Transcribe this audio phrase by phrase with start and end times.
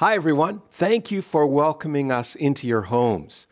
[0.00, 0.62] Hi, everyone.
[0.70, 3.46] Thank you for welcoming us into your homes.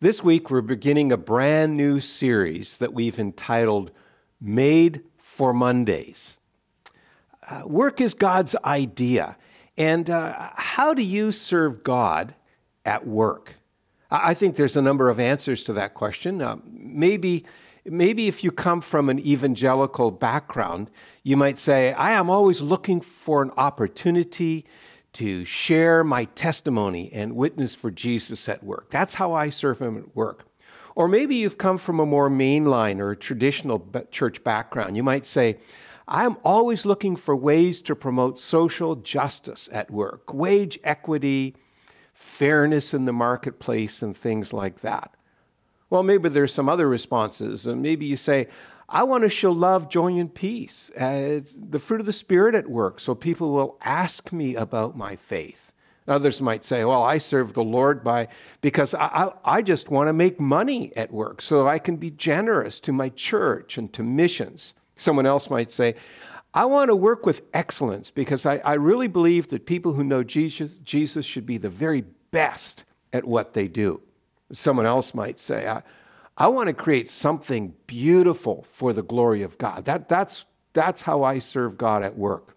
[0.00, 3.90] This week, we're beginning a brand new series that we've entitled
[4.38, 6.36] Made for Mondays.
[7.48, 9.38] Uh, work is God's idea.
[9.78, 12.34] And uh, how do you serve God
[12.84, 13.54] at work?
[14.10, 16.42] I think there's a number of answers to that question.
[16.42, 17.46] Uh, maybe,
[17.86, 20.90] maybe if you come from an evangelical background,
[21.22, 24.66] you might say, I am always looking for an opportunity
[25.18, 28.88] to share my testimony and witness for Jesus at work.
[28.90, 30.46] That's how I serve Him at work.
[30.94, 34.96] Or maybe you've come from a more mainline or traditional church background.
[34.96, 35.58] You might say,
[36.06, 41.56] I'm always looking for ways to promote social justice at work, wage equity,
[42.14, 45.10] fairness in the marketplace, and things like that.
[45.90, 47.66] Well, maybe there's some other responses.
[47.66, 48.46] And maybe you say,
[48.88, 52.70] I want to show love, joy, and peace, uh, the fruit of the Spirit at
[52.70, 55.72] work, so people will ask me about my faith.
[56.06, 58.28] Others might say, well, I serve the Lord by
[58.62, 62.10] because I, I, I just want to make money at work so I can be
[62.10, 64.72] generous to my church and to missions.
[64.96, 65.94] Someone else might say,
[66.54, 70.24] I want to work with excellence because I, I really believe that people who know
[70.24, 74.00] Jesus, Jesus should be the very best at what they do.
[74.50, 75.66] Someone else might say,
[76.38, 79.84] I, want to create something beautiful for the glory of God.
[79.84, 82.56] That, that's, that's how I serve God at work.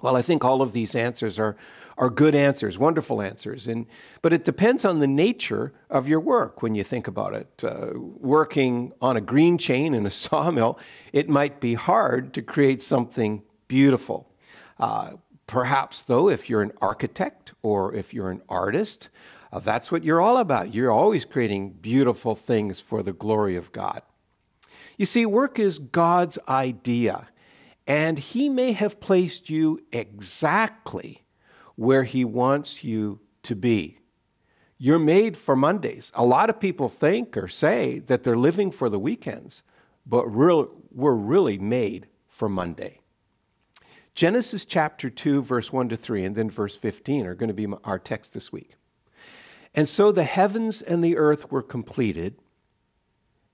[0.00, 1.56] Well, I think all of these answers are,
[1.96, 3.66] are good answers, wonderful answers.
[3.66, 3.86] And,
[4.22, 7.64] but it depends on the nature of your work when you think about it.
[7.64, 10.78] Uh, working on a green chain in a sawmill,
[11.12, 14.28] it might be hard to create something beautiful.
[14.78, 15.14] Uh,
[15.48, 19.08] perhaps, though, if you're an architect or if you're an artist,
[19.52, 20.74] that's what you're all about.
[20.74, 24.02] You're always creating beautiful things for the glory of God.
[24.96, 27.28] You see, work is God's idea,
[27.86, 31.24] and He may have placed you exactly
[31.76, 33.98] where He wants you to be.
[34.76, 36.12] You're made for Mondays.
[36.14, 39.62] A lot of people think or say that they're living for the weekends,
[40.06, 43.00] but real, we're really made for Monday.
[44.14, 47.68] Genesis chapter 2, verse 1 to 3, and then verse 15 are going to be
[47.84, 48.77] our text this week.
[49.78, 52.34] And so the heavens and the earth were completed,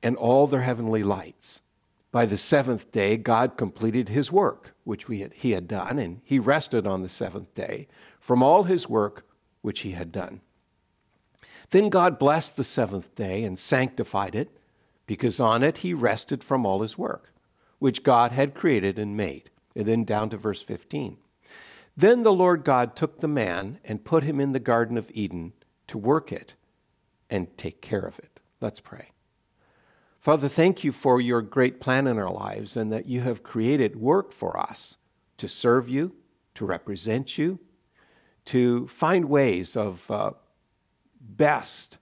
[0.03, 1.61] and all their heavenly lights.
[2.13, 6.39] By the seventh day, God completed his work, which had, he had done, and he
[6.39, 7.89] rested on the seventh day
[8.21, 9.27] from all his work
[9.61, 10.41] which he had done.
[11.69, 14.49] Then God blessed the seventh day and sanctified it,
[15.07, 17.35] because on it he rested from all his work,
[17.81, 19.51] which God had created and made.
[19.77, 21.19] And then down to verse 15.
[21.95, 25.53] Then the Lord God took the man and put him in the Garden of Eden
[25.95, 26.55] to work it
[27.31, 28.41] and take care of it.
[28.61, 29.13] Let's pray.
[30.19, 33.95] Father, thank you for your great plan in our lives and that you have created
[33.95, 34.97] work for us
[35.39, 36.13] to serve you,
[36.57, 37.61] to represent you,
[38.47, 40.33] to find ways of uh,
[41.21, 41.99] best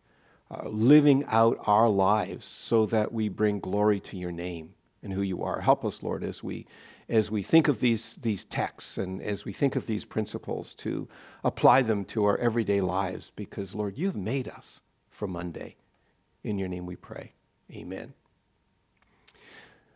[0.50, 4.70] uh, living out our lives so that we bring glory to your name
[5.02, 5.60] and who you are.
[5.60, 6.66] Help us, Lord, as we
[7.12, 11.06] as we think of these, these texts and as we think of these principles to
[11.44, 14.80] apply them to our everyday lives because, Lord, you've made us
[15.10, 15.76] for Monday.
[16.42, 17.34] In your name we pray.
[17.70, 18.14] Amen.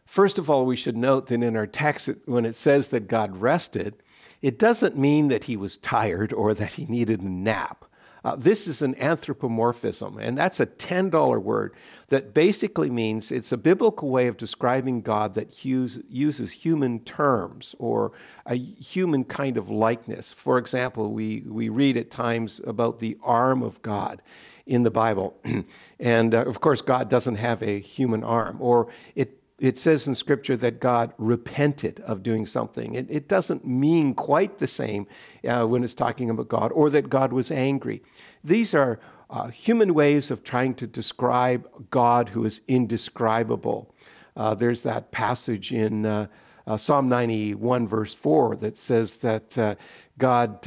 [0.04, 3.38] First of all, we should note that in our text, when it says that God
[3.38, 3.94] rested,
[4.42, 7.85] it doesn't mean that he was tired or that he needed a nap.
[8.26, 11.72] Uh, this is an anthropomorphism, and that's a $10 word
[12.08, 17.76] that basically means it's a biblical way of describing God that use, uses human terms
[17.78, 18.10] or
[18.44, 20.32] a human kind of likeness.
[20.32, 24.20] For example, we, we read at times about the arm of God
[24.66, 25.38] in the Bible.
[26.00, 30.14] and uh, of course, God doesn't have a human arm, or it it says in
[30.14, 32.94] Scripture that God repented of doing something.
[32.94, 35.06] It, it doesn't mean quite the same
[35.48, 38.02] uh, when it's talking about God, or that God was angry.
[38.44, 39.00] These are
[39.30, 43.94] uh, human ways of trying to describe God who is indescribable.
[44.36, 46.26] Uh, there's that passage in uh,
[46.66, 49.74] uh, Psalm 91, verse 4, that says that uh,
[50.18, 50.62] God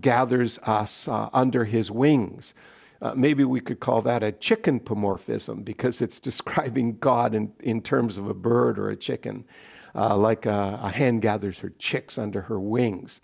[0.00, 2.54] gathers us under his wings.
[3.02, 7.82] Uh, maybe we could call that a chicken pomorphism because it's describing God in, in
[7.82, 9.44] terms of a bird or a chicken,
[9.94, 13.20] uh, like a, a hen gathers her chicks under her wings.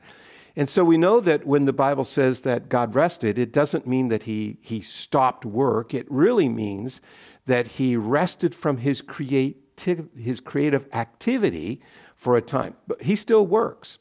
[0.56, 4.08] And so we know that when the Bible says that God rested, it doesn't mean
[4.08, 5.94] that he, he stopped work.
[5.94, 7.00] It really means
[7.46, 11.80] that he rested from his, creative, his creative activity
[12.16, 12.74] for a time.
[12.88, 13.98] But he still works.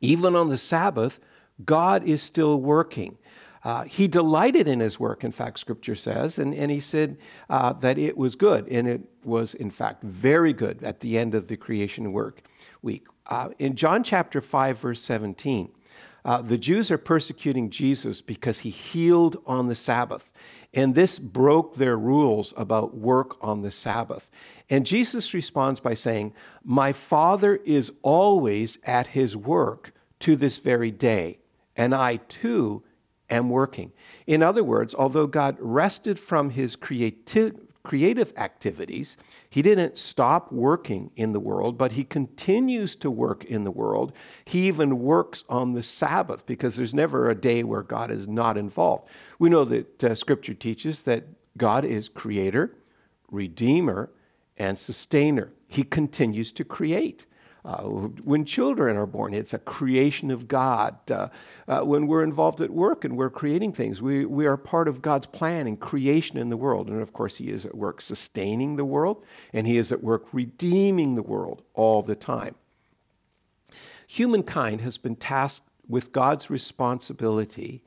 [0.00, 1.20] Even on the Sabbath,
[1.62, 3.18] God is still working.
[3.68, 7.18] Uh, he delighted in his work, in fact, scripture says, and, and he said
[7.50, 11.34] uh, that it was good, and it was, in fact, very good at the end
[11.34, 12.40] of the creation work
[12.80, 13.06] week.
[13.26, 15.68] Uh, in John chapter 5, verse 17,
[16.24, 20.32] Uh, the Jews are persecuting Jesus because he healed on the Sabbath.
[20.72, 24.30] And this broke their rules about work on the Sabbath.
[24.70, 26.32] And Jesus responds by saying,
[26.64, 31.40] My Father is always at his work to this very day,
[31.76, 32.82] and I too
[33.30, 33.92] am working.
[34.26, 39.16] In other words, although God rested from his creative, creative activities,
[39.48, 44.12] he didn't stop working in the world, but he continues to work in the world.
[44.44, 48.58] He even works on the Sabbath because there's never a day where God is not
[48.58, 49.08] involved.
[49.38, 51.24] We know that uh, Scripture teaches that
[51.56, 52.74] God is creator,
[53.30, 54.10] redeemer,
[54.56, 55.52] and sustainer.
[55.66, 57.26] He continues to create.
[57.64, 60.96] Uh, when children are born, it's a creation of God.
[61.10, 61.28] Uh,
[61.66, 65.02] uh, when we're involved at work and we're creating things, we, we are part of
[65.02, 66.88] God's plan and creation in the world.
[66.88, 70.26] And of course, He is at work sustaining the world, and He is at work
[70.32, 72.54] redeeming the world all the time.
[74.06, 77.82] Humankind has been tasked with God's responsibility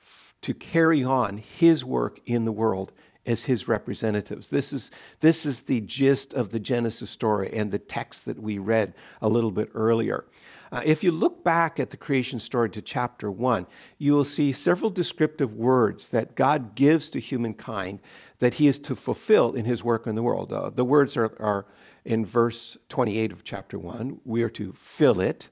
[0.00, 2.92] f- to carry on His work in the world
[3.24, 4.48] as his representatives.
[4.48, 4.90] This is,
[5.20, 9.28] this is the gist of the Genesis story and the text that we read a
[9.28, 10.24] little bit earlier.
[10.72, 13.66] Uh, if you look back at the creation story to chapter 1,
[13.98, 18.00] you will see several descriptive words that God gives to humankind
[18.38, 20.52] that he is to fulfill in his work in the world.
[20.52, 21.66] Uh, the words are, are
[22.04, 24.20] in verse 28 of chapter 1.
[24.24, 25.48] We are to fill it,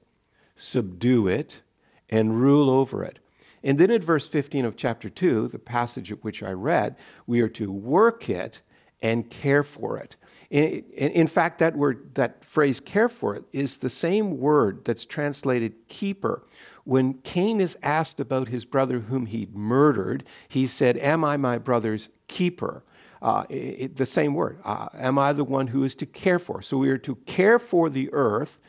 [0.55, 1.61] subdue it,
[2.09, 3.19] and rule over it.
[3.63, 6.95] And then in verse 15 of chapter 2, the passage at which I read,
[7.27, 8.61] we are to work it
[9.01, 10.15] and care for it.
[10.49, 15.05] In, in, fact, that word, that phrase care for it is the same word that's
[15.05, 16.43] translated keeper.
[16.83, 21.57] When Cain is asked about his brother whom he'd murdered, he said, Am I my
[21.57, 22.83] brother's keeper?
[23.21, 24.59] Uh, it, the same word.
[24.65, 26.61] Uh, am I the one who is to care for?
[26.61, 28.59] So we are to care for the earth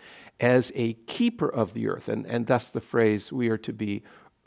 [0.40, 4.02] as a keeper of the earth, and, and thus the phrase we are to be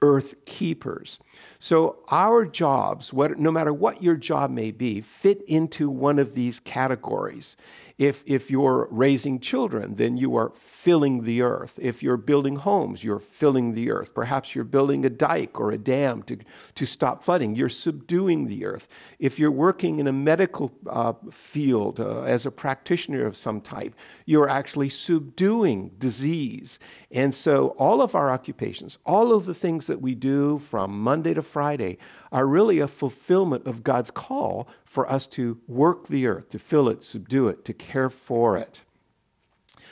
[0.06, 1.19] earth keepers.
[1.60, 6.36] So, our jobs, what, no matter what your job may be, fit into one of
[6.36, 7.57] these categories.
[7.98, 11.80] If, if you're raising children, then you are filling the earth.
[11.81, 14.13] If you're building homes, you're filling the earth.
[14.13, 16.38] Perhaps you're building a dike or a dam to,
[16.75, 17.56] to stop flooding.
[17.56, 18.90] You're subduing the earth.
[19.18, 23.96] If you're working in a medical uh, field uh, as a practitioner of some type,
[24.25, 26.80] you're actually subduing disease.
[27.15, 31.33] And so, all of our occupations, all of the things that we do from Monday
[31.33, 31.97] to Friday,
[32.29, 36.89] are really a fulfillment of God's call for us to work the earth, to fill
[36.89, 38.81] it, subdue it, to care for it.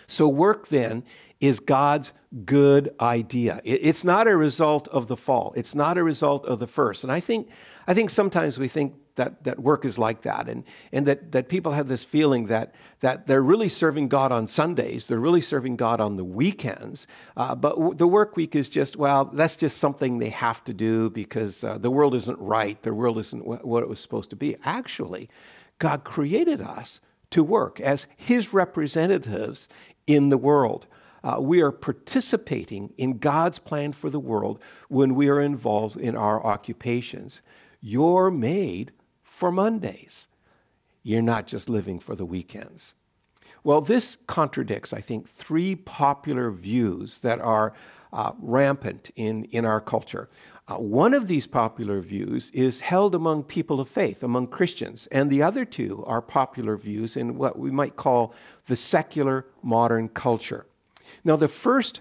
[0.06, 1.06] So, work then
[1.40, 2.12] is God's
[2.44, 3.62] good idea.
[3.64, 5.54] It's not a result of the fall.
[5.56, 7.06] It's not a result of the first.
[7.06, 7.48] And I think,
[7.88, 11.50] I think sometimes we think that, that work is like that, and, and that, that
[11.50, 15.76] people have this feeling that, that they're really serving God on Sundays, they're really serving
[15.76, 17.06] God on the weekends,
[17.38, 20.74] uh, but w- the work week is just, well, that's just something they have to
[20.74, 24.30] do because uh, the world isn't right, the world isn't wh- what it was supposed
[24.32, 24.56] to be.
[24.64, 25.30] Actually,
[25.80, 27.00] God created us
[27.32, 29.68] to work as His representatives
[30.08, 30.88] in the world.
[31.24, 36.16] Uh, we are participating in God's plan for the world when we are involved in
[36.16, 37.42] our occupations.
[37.82, 38.92] You're made
[39.44, 40.30] for Mondays.
[41.04, 42.94] You're not just living for the weekends.
[43.62, 47.74] Well, this contradicts, I think, three popular views that are
[48.14, 50.30] uh, rampant in, in our culture.
[50.70, 55.30] Uh, one of these popular views is held among people of faith, among Christians, and
[55.30, 58.34] the other two are popular views in what we might call
[58.68, 60.68] the secular modern culture.
[61.26, 62.00] Now, the first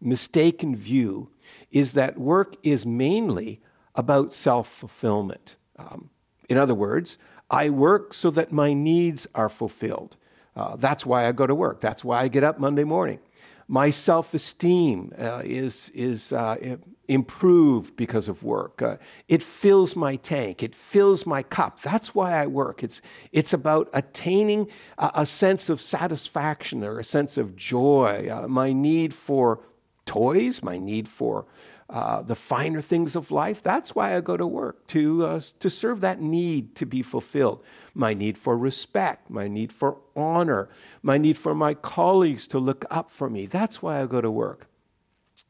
[0.00, 1.30] mistaken view
[1.72, 3.60] is that work is mainly
[3.96, 5.56] about self fulfillment.
[5.76, 6.10] Um,
[6.48, 7.18] in other words,
[7.50, 10.16] I work so that my needs are fulfilled.
[10.56, 11.80] Uh, that's why I go to work.
[11.80, 13.20] That's why I get up Monday morning.
[13.68, 16.76] My self esteem uh, is, is uh,
[17.06, 18.82] improved because of work.
[18.82, 18.96] Uh,
[19.28, 21.80] it fills my tank, it fills my cup.
[21.82, 22.82] That's why I work.
[22.82, 23.00] It's,
[23.32, 28.28] it's about attaining a, a sense of satisfaction or a sense of joy.
[28.30, 29.60] Uh, my need for
[30.06, 31.46] toys, my need for
[31.90, 33.62] uh, the finer things of life.
[33.62, 37.62] That's why I go to work, to, uh, to serve that need to be fulfilled.
[37.94, 40.68] My need for respect, my need for honor,
[41.02, 43.46] my need for my colleagues to look up for me.
[43.46, 44.66] That's why I go to work.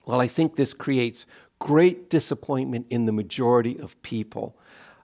[0.07, 1.27] Well, I think this creates
[1.59, 4.57] great disappointment in the majority of people.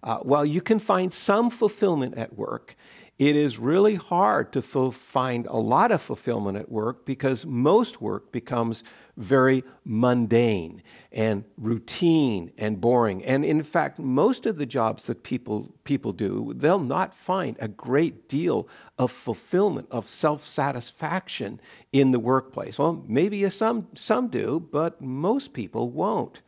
[0.05, 2.77] Uh, while you can find some fulfillment at work,
[3.19, 8.33] it is really hard to find a lot of fulfillment at work because most work
[8.33, 8.83] becomes
[9.17, 13.25] very mundane and routine and boring.
[13.25, 17.69] And in fact, most of the jobs that people, people do, they'll not find a
[17.69, 18.69] great deal
[18.99, 21.61] of fulfillment, of self satisfaction
[21.93, 22.79] in the workplace.
[22.79, 26.43] Well, maybe some, some do, but most people won't.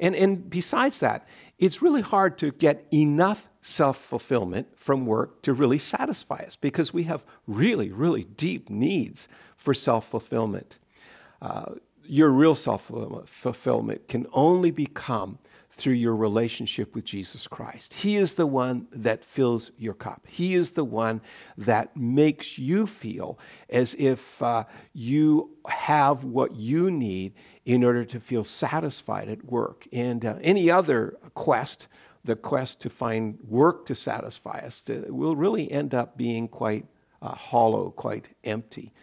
[0.00, 1.26] And, and besides that,
[1.58, 6.92] it's really hard to get enough self fulfillment from work to really satisfy us because
[6.92, 10.78] we have really, really deep needs for self fulfillment.
[11.42, 11.74] Uh,
[12.04, 12.90] your real self
[13.26, 15.38] fulfillment can only become
[15.78, 17.94] through your relationship with Jesus Christ.
[17.94, 20.26] He is the one that fills your cup.
[20.28, 21.20] He is the one
[21.56, 23.38] that makes you feel
[23.70, 27.34] as if uh, you have what you need
[27.68, 29.86] in order to feel satisfied at work.
[29.92, 31.86] And uh, any other quest,
[32.24, 36.86] the quest to find work to satisfy us, to, will really end up being quite
[37.20, 38.94] uh, hollow, quite empty.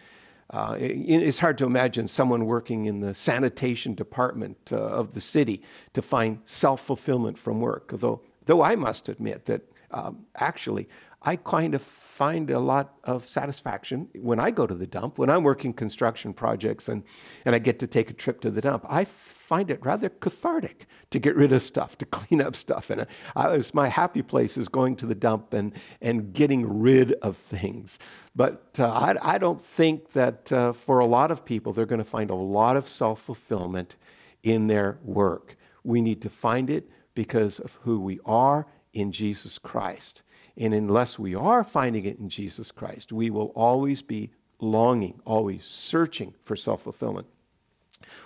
[0.49, 5.21] Uh, it, it's hard to imagine someone working in the sanitation department uh, of the
[5.21, 5.61] city
[5.93, 7.91] to find self fulfillment from work.
[7.93, 10.89] Though, though I must admit that um, actually
[11.25, 15.29] I kind of find a lot of satisfaction when I go to the dump, when
[15.29, 17.03] I'm working construction projects and,
[17.43, 18.85] and I get to take a trip to the dump.
[18.87, 22.89] I find it rather cathartic to get rid of stuff, to clean up stuff.
[22.89, 23.05] And
[23.35, 27.35] I, was, my happy place is going to the dump and, and getting rid of
[27.35, 27.99] things.
[28.33, 31.99] But uh, I, I, don't think that uh, for a lot of people, they're going
[31.99, 33.97] to find a lot of self fulfillment
[34.41, 35.57] in their work.
[35.83, 40.21] We need to find it because of who we are in Jesus Christ.
[40.57, 45.65] And unless we are finding it in Jesus Christ, we will always be longing, always
[45.65, 47.27] searching for self fulfillment.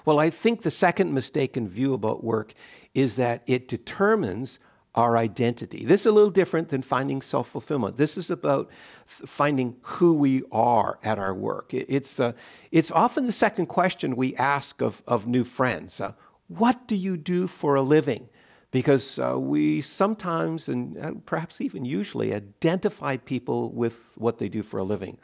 [0.05, 2.53] Well, I think the second mistaken view about work
[2.93, 4.59] is that it determines
[4.95, 5.85] our identity.
[5.85, 7.97] This is a little different than finding self fulfillment.
[7.97, 8.69] This is about
[9.05, 11.73] finding who we are at our work.
[11.73, 12.33] It's, uh,
[12.71, 16.13] it's often the second question we ask of, of new friends uh,
[16.47, 18.29] What do you do for a living?
[18.71, 24.61] Because uh, we sometimes, and uh, perhaps even usually, identify people with what they do
[24.61, 25.17] for a living.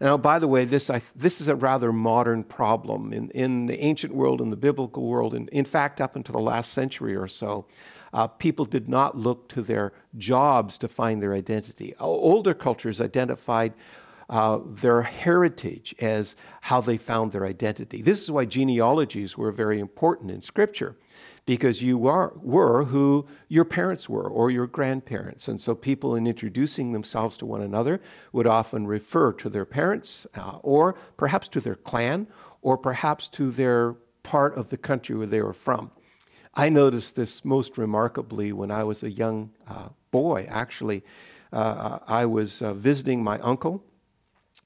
[0.00, 3.78] Now, by the way, this, I, this is a rather modern problem in, in the
[3.80, 7.28] ancient world, in the biblical world, and in fact, up until the last century or
[7.28, 7.66] so.
[8.12, 11.94] Uh, people did not look to their jobs to find their identity.
[11.98, 13.74] Older cultures identified
[14.30, 18.02] uh, their heritage as how they found their identity.
[18.02, 20.96] This is why genealogies were very important in Scripture
[21.44, 25.48] because you are, were who your parents were or your grandparents.
[25.48, 28.00] And so people, in introducing themselves to one another,
[28.32, 32.26] would often refer to their parents uh, or perhaps to their clan
[32.62, 35.90] or perhaps to their part of the country where they were from.
[36.54, 41.04] I noticed this most remarkably when I was a young uh, boy, actually.
[41.52, 43.84] Uh, I was uh, visiting my uncle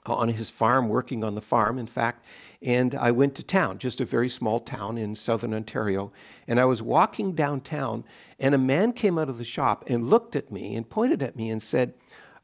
[0.06, 2.24] on his farm, working on the farm, in fact.
[2.62, 6.12] And I went to town, just a very small town in southern Ontario.
[6.46, 8.04] And I was walking downtown,
[8.38, 11.36] and a man came out of the shop and looked at me and pointed at
[11.36, 11.94] me and said,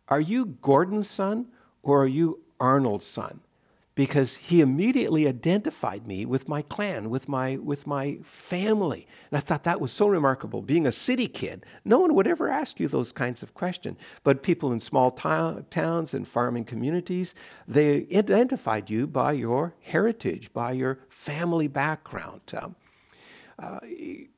[0.09, 1.47] Are you Gordon's son
[1.83, 3.41] or are you Arnold's son?
[3.97, 9.09] Because he immediately identified me with my clan, with my, with my family.
[9.31, 10.61] And I thought that was so remarkable.
[10.61, 13.97] Being a city kid, no one would ever ask you those kinds of questions.
[14.23, 17.35] But people in small towns and farming communities,
[17.67, 22.43] they identified you by your heritage, by your family background.
[22.53, 22.77] Um,
[23.59, 23.79] uh,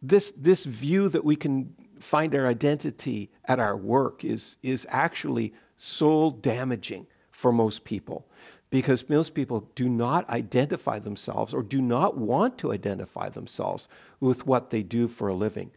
[0.00, 5.52] this, this view that we can find our identity at our work is, is actually
[5.76, 8.27] soul damaging for most people
[8.70, 13.88] because most people do not identify themselves or do not want to identify themselves
[14.20, 15.70] with what they do for a living.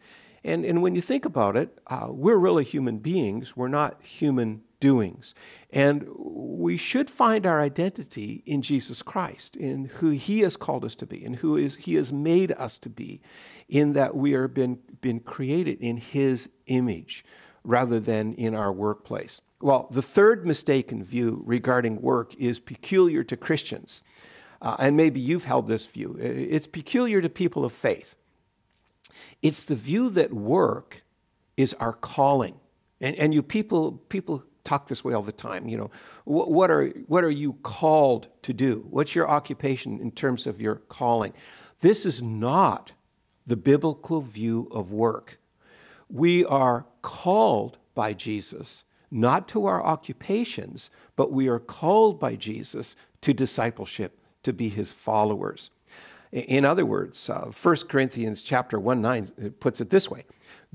[0.44, 4.62] And, and when you think about it, uh, we're really human beings, we're not human
[4.80, 5.34] doings.
[5.70, 10.96] And we should find our identity in Jesus Christ, in who He has called us
[10.96, 13.20] to be, and who is, He has made us to be,
[13.68, 17.24] in that we are been, been created in His image
[17.62, 19.40] rather than in our workplace.
[19.62, 24.02] Well, the third mistaken view regarding work is peculiar to Christians.
[24.60, 26.16] Uh, and maybe you've held this view.
[26.20, 28.16] It's peculiar to people of faith.
[29.40, 31.04] It's the view that work
[31.56, 32.56] is our calling.
[33.00, 35.68] And, and you people, people talk this way all the time.
[35.68, 35.90] You know,
[36.24, 38.86] what, what, are, what are you called to do?
[38.90, 41.34] What's your occupation in terms of your calling?
[41.80, 42.92] This is not
[43.46, 45.38] the biblical view of work.
[46.08, 52.96] We are called by Jesus not to our occupations, but we are called by Jesus
[53.20, 55.70] to discipleship, to be his followers.
[56.32, 60.24] In other words, uh, 1 Corinthians chapter 1 9 puts it this way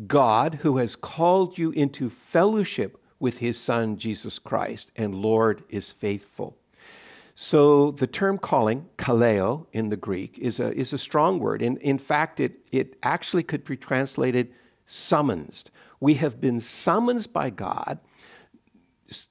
[0.06, 5.92] God, who has called you into fellowship with his Son, Jesus Christ, and Lord is
[5.92, 6.56] faithful.
[7.34, 11.62] So the term calling, kaleo in the Greek, is a, is a strong word.
[11.62, 14.54] In, in fact, it, it actually could be translated
[14.86, 15.70] summoned.
[16.00, 18.00] We have been summoned by God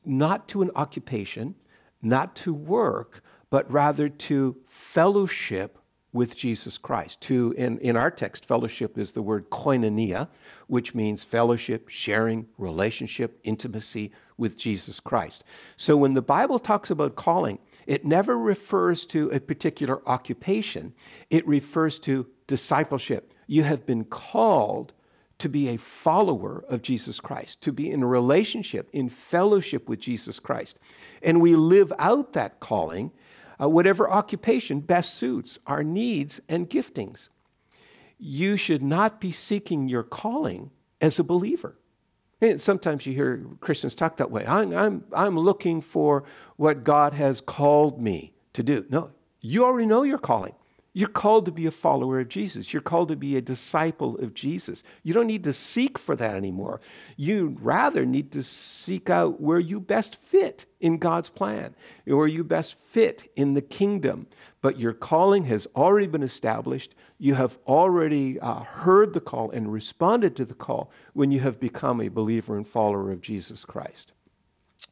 [0.04, 1.54] not to an occupation,
[2.02, 5.78] not to work, but rather to fellowship
[6.12, 7.20] with Jesus Christ.
[7.22, 10.28] To, in, in our text, fellowship is the word koinonia,
[10.66, 15.44] which means fellowship, sharing, relationship, intimacy with Jesus Christ.
[15.76, 20.94] So when the Bible talks about calling, it never refers to a particular occupation,
[21.30, 23.32] it refers to discipleship.
[23.46, 24.92] You have been called
[25.38, 30.40] to be a follower of Jesus Christ, to be in relationship, in fellowship with Jesus
[30.40, 30.78] Christ.
[31.22, 33.12] And we live out that calling,
[33.60, 37.28] uh, whatever occupation best suits our needs and giftings.
[38.18, 41.76] You should not be seeking your calling as a believer.
[42.40, 44.46] And sometimes you hear Christians talk that way.
[44.46, 46.24] I'm, I'm, I'm looking for
[46.56, 48.84] what God has called me to do.
[48.88, 50.54] No, you already know your calling.
[50.96, 52.72] You're called to be a follower of Jesus.
[52.72, 54.82] You're called to be a disciple of Jesus.
[55.02, 56.80] You don't need to seek for that anymore.
[57.18, 61.76] You rather need to seek out where you best fit in God's plan,
[62.06, 64.26] where you best fit in the kingdom.
[64.62, 66.94] But your calling has already been established.
[67.18, 71.60] You have already uh, heard the call and responded to the call when you have
[71.60, 74.12] become a believer and follower of Jesus Christ.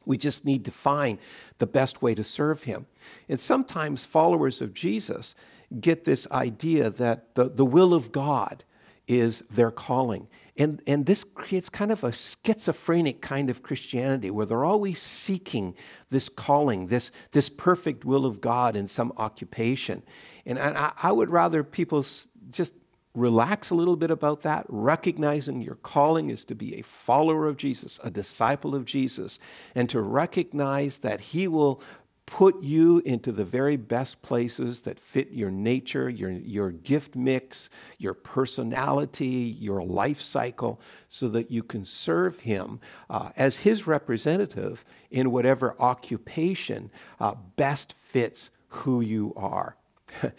[0.05, 1.17] We just need to find
[1.57, 2.85] the best way to serve him.
[3.27, 5.33] And sometimes followers of Jesus
[5.79, 8.63] get this idea that the, the will of God
[9.07, 10.27] is their calling.
[10.57, 15.75] And, and this creates kind of a schizophrenic kind of Christianity where they're always seeking
[16.09, 20.01] this calling, this, this perfect will of God in some occupation.
[20.45, 22.05] And I, I would rather people
[22.49, 22.73] just
[23.13, 27.57] relax a little bit about that, recognizing your calling is to be a follower of
[27.57, 29.39] Jesus, a disciple of Jesus,
[29.73, 31.81] and to recognize that He will
[32.25, 37.69] put you into the very best places that fit your nature, your, your gift mix,
[37.97, 42.79] your personality, your life cycle, so that you can serve Him
[43.09, 46.89] uh, as His representative in whatever occupation
[47.19, 49.75] uh, best fits who you are.
[50.23, 50.31] I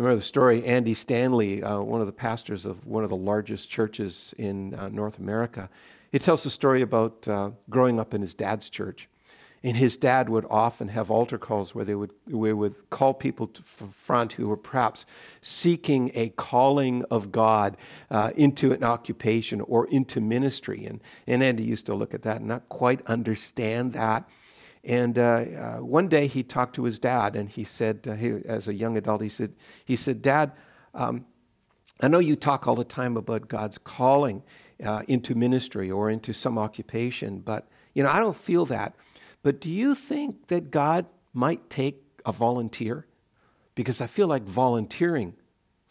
[0.00, 3.70] remember the story, Andy Stanley, uh, one of the pastors of one of the largest
[3.70, 5.70] churches in uh, North America.
[6.10, 9.08] He tells the story about uh, growing up in his dad's church.
[9.64, 13.46] And his dad would often have altar calls where they would, where would call people
[13.46, 15.06] to front who were perhaps
[15.40, 17.78] seeking a calling of God
[18.10, 20.84] uh, into an occupation or into ministry.
[20.84, 24.28] And, and Andy used to look at that and not quite understand that.
[24.84, 28.34] And uh, uh, one day he talked to his dad and he said, uh, he,
[28.44, 30.52] as a young adult, he said, he said Dad,
[30.92, 31.24] um,
[32.02, 34.42] I know you talk all the time about God's calling
[34.84, 38.94] uh, into ministry or into some occupation, but you know, I don't feel that.
[39.44, 41.04] But do you think that God
[41.34, 43.06] might take a volunteer?
[43.74, 45.34] Because I feel like volunteering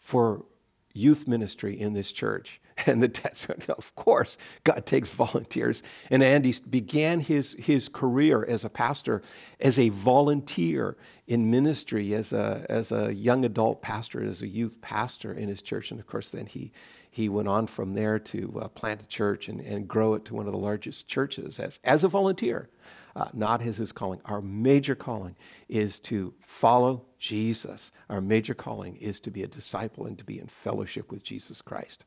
[0.00, 0.44] for
[0.92, 2.60] youth ministry in this church.
[2.86, 5.84] And the said, Of course, God takes volunteers.
[6.10, 9.22] And Andy began his, his career as a pastor
[9.60, 10.96] as a volunteer
[11.28, 15.62] in ministry, as a, as a young adult pastor, as a youth pastor in his
[15.62, 15.92] church.
[15.92, 16.72] And of course, then he,
[17.08, 20.34] he went on from there to uh, plant a church and, and grow it to
[20.34, 22.68] one of the largest churches as, as a volunteer
[23.16, 24.20] uh, not his, his calling.
[24.24, 25.36] Our major calling
[25.68, 27.92] is to follow Jesus.
[28.10, 31.62] Our major calling is to be a disciple and to be in fellowship with Jesus
[31.62, 32.04] Christ.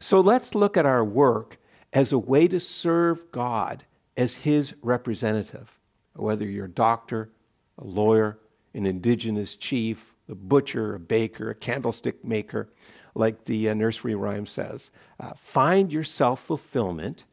[0.00, 1.58] So let's look at our work
[1.92, 3.84] as a way to serve God
[4.16, 5.78] as his representative,
[6.14, 7.30] whether you're a doctor,
[7.78, 8.38] a lawyer,
[8.74, 12.68] an indigenous chief, a butcher, a baker, a candlestick maker,
[13.14, 14.90] like the uh, nursery rhyme says.
[15.18, 17.24] Uh, find your self fulfillment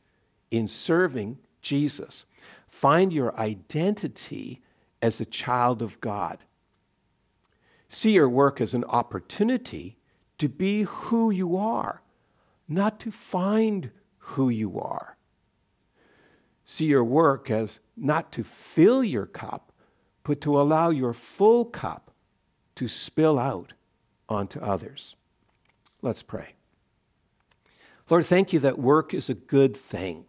[0.52, 2.26] in serving Jesus.
[2.74, 4.60] Find your identity
[5.00, 6.40] as a child of God.
[7.88, 10.00] See your work as an opportunity
[10.40, 12.02] to be who you are,
[12.68, 15.18] not to find who you are.
[16.66, 19.72] See your work as not to fill your cup,
[20.24, 22.10] but to allow your full cup
[22.74, 23.74] to spill out
[24.28, 25.16] onto others.
[26.02, 26.56] Let's pray.
[28.10, 30.26] Lord, thank you that work is a good thing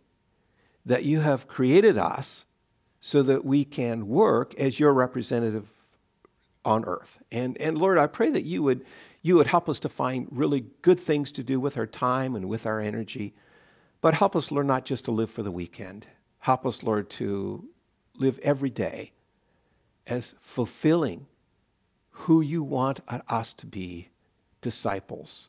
[0.84, 2.44] that you have created us
[3.00, 5.68] so that we can work as your representative
[6.64, 7.22] on earth.
[7.30, 8.84] And, and Lord, I pray that you would,
[9.22, 12.48] you would help us to find really good things to do with our time and
[12.48, 13.34] with our energy.
[14.00, 16.06] But help us, Lord, not just to live for the weekend.
[16.40, 17.68] Help us, Lord, to
[18.16, 19.12] live every day
[20.06, 21.26] as fulfilling
[22.10, 24.10] who you want us to be
[24.60, 25.48] disciples,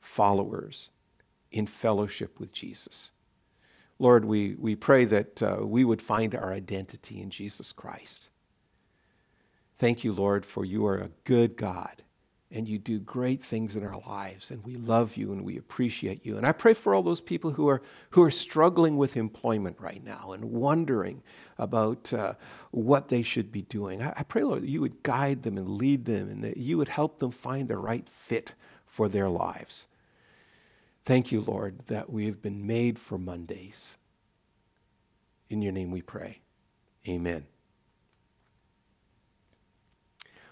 [0.00, 0.90] followers
[1.50, 3.10] in fellowship with Jesus.
[3.98, 8.28] Lord, we, we pray that uh, we would find our identity in Jesus Christ.
[9.78, 12.02] Thank you, Lord, for you are a good God
[12.50, 16.24] and you do great things in our lives and we love you and we appreciate
[16.24, 16.36] you.
[16.36, 20.02] And i pray for all those people who are who are struggling with employment right
[20.04, 21.22] now and wondering
[21.58, 22.34] about uh,
[22.70, 24.02] what they should be doing.
[24.02, 26.78] I, I, pray lord that you would guide them and lead them and that you
[26.78, 28.54] would help them find the right fit
[28.86, 29.86] for their lives
[31.04, 33.96] thank you lord that we have been made for mondays
[35.48, 36.40] in your name we pray
[37.08, 37.46] amen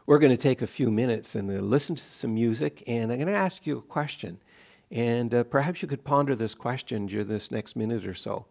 [0.04, 3.18] we're going to take a few minutes and uh, listen to some music, and I'm
[3.18, 4.40] going to ask you a question.
[4.90, 8.46] And uh, perhaps you could ponder this question during this next minute or so.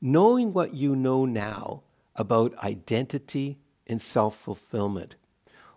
[0.00, 1.82] Knowing what you know now
[2.16, 5.14] about identity and self fulfillment,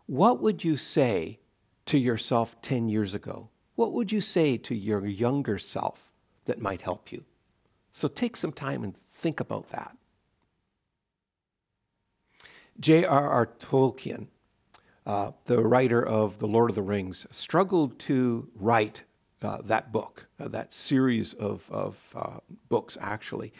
[0.08, 1.40] what would you say
[1.86, 3.50] to yourself 10 years ago?
[3.76, 6.12] What would you say to your younger self
[6.46, 7.24] that might help you?
[7.92, 9.96] So take some time and think about that.
[12.80, 13.46] J.R.R.
[13.60, 14.28] Tolkien
[15.06, 19.04] uh, the writer of The Lord of the Rings, struggled to write
[19.42, 22.38] uh, that book, uh, that series of, of uh,
[22.70, 23.52] books, actually.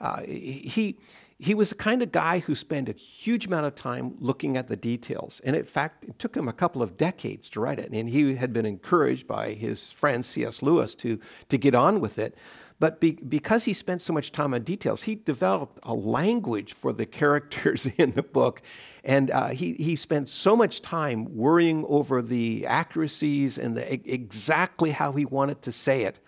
[0.00, 0.96] Uh, he,
[1.38, 4.68] he was the kind of guy who spent a huge amount of time looking at
[4.68, 5.40] the details.
[5.44, 7.90] And in fact, it took him a couple of decades to write it.
[7.92, 10.62] And he had been encouraged by his friend C.S.
[10.62, 11.20] Lewis to,
[11.50, 12.34] to get on with it.
[12.78, 16.92] But be, because he spent so much time on details, he developed a language for
[16.92, 18.62] the characters in the book.
[19.04, 24.92] And uh, he, he spent so much time worrying over the accuracies and the, exactly
[24.92, 26.18] how he wanted to say it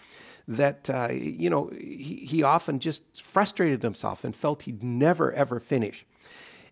[0.49, 5.61] that, uh, you know, he, he often just frustrated himself and felt he'd never, ever
[5.61, 6.07] finish.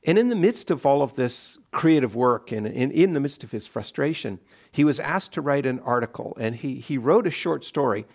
[0.05, 3.45] And in the midst of all of this creative work and in, in the midst
[3.45, 4.39] of his frustration,
[4.73, 6.37] he was asked to write an article.
[6.41, 8.07] And he, he wrote a short story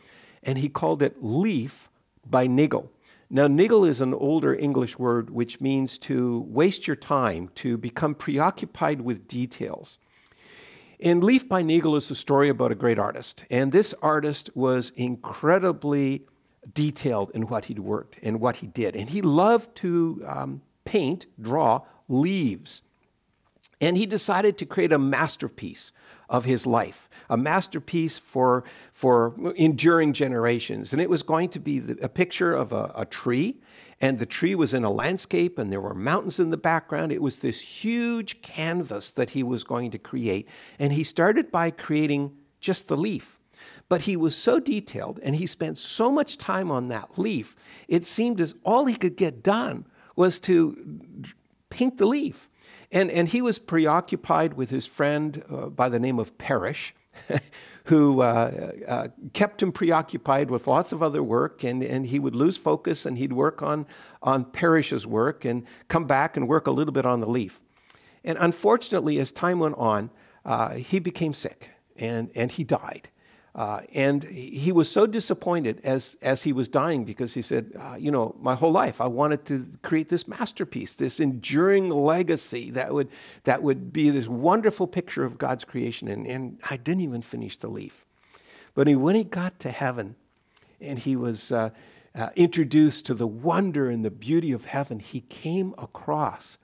[0.41, 1.89] and he called it Leaf
[2.25, 2.89] by Niggle.
[3.29, 8.15] Now, niggle is an older English word which means to waste your time, to become
[8.15, 9.97] preoccupied with details.
[11.01, 13.43] And Leaf by Niggle is a story about a great artist.
[13.49, 16.25] And this artist was incredibly
[16.73, 18.95] detailed in what he'd worked and what he did.
[18.95, 22.83] And he loved to um, paint, draw leaves.
[23.79, 25.91] And he decided to create a masterpiece
[26.29, 30.93] of his life, a masterpiece for, for enduring generations.
[30.93, 33.57] And it was going to be the, a picture of a, a tree,
[34.01, 37.11] and the tree was in a landscape, and there were mountains in the background.
[37.11, 40.47] It was this huge canvas that he was going to create.
[40.79, 43.37] And he started by creating just the leaf.
[43.89, 47.55] But he was so detailed and he spent so much time on that leaf,
[47.87, 49.85] it seemed as all he could get done
[50.15, 50.97] was to
[51.69, 52.49] paint the leaf.
[52.91, 56.95] And, and he was preoccupied with his friend uh, by the name of Parish,
[57.85, 62.35] who uh, uh, kept him preoccupied with lots of other work, and, and he would
[62.35, 63.85] lose focus and he'd work on,
[64.21, 67.59] on Parish's work and come back and work a little bit on the leaf.
[68.23, 70.11] And unfortunately, as time went on,
[70.45, 73.09] uh, he became sick and, and he died.
[73.53, 77.95] Uh, and he was so disappointed as, as he was dying because he said, uh,
[77.95, 82.93] You know, my whole life I wanted to create this masterpiece, this enduring legacy that
[82.93, 83.09] would,
[83.43, 86.07] that would be this wonderful picture of God's creation.
[86.07, 88.05] And, and I didn't even finish the leaf.
[88.73, 90.15] But he, when he got to heaven
[90.79, 91.71] and he was uh,
[92.15, 96.57] uh introduced to the wonder and the beauty of heaven, he came across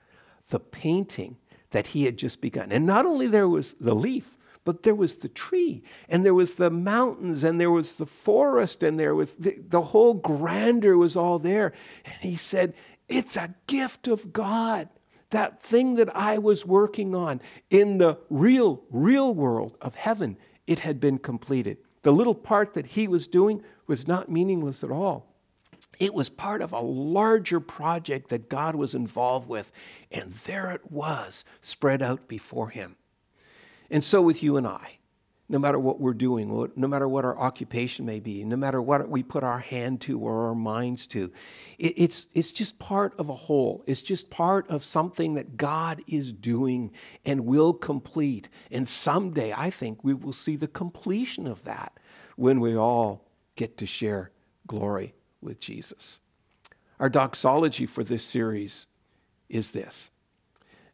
[0.48, 1.36] the painting
[1.70, 2.72] that he had just begun.
[2.72, 4.37] And not only there was the leaf,
[4.68, 8.82] but there was the tree, and there was the mountains, and there was the forest,
[8.82, 11.72] and there was the, the whole grandeur was all there.
[12.04, 12.74] And he said,
[13.08, 14.90] It's a gift of God.
[15.30, 20.80] That thing that I was working on in the real, real world of heaven, it
[20.80, 21.78] had been completed.
[22.02, 25.34] The little part that he was doing was not meaningless at all.
[25.98, 29.72] It was part of a larger project that God was involved with,
[30.12, 32.96] and there it was spread out before him.
[33.90, 34.98] And so with you and I,
[35.48, 39.08] no matter what we're doing, no matter what our occupation may be, no matter what
[39.08, 41.32] we put our hand to or our minds to,
[41.78, 43.82] it's, it's just part of a whole.
[43.86, 46.92] It's just part of something that God is doing
[47.24, 48.50] and will complete.
[48.70, 51.98] And someday, I think we will see the completion of that
[52.36, 53.24] when we all
[53.56, 54.32] get to share
[54.66, 56.18] glory with Jesus.
[57.00, 58.86] Our doxology for this series
[59.48, 60.10] is this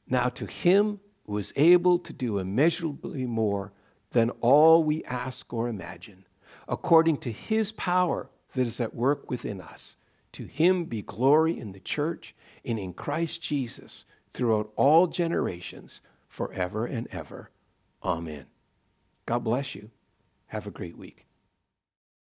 [0.06, 3.72] Now to him was able to do immeasurably more
[4.12, 6.24] than all we ask or imagine,
[6.68, 9.96] according to his power that is at work within us.
[10.32, 12.34] To him be glory in the church
[12.64, 17.50] and in Christ Jesus throughout all generations, forever and ever.
[18.02, 18.46] Amen.
[19.26, 19.90] God bless you.
[20.48, 21.26] Have a great week.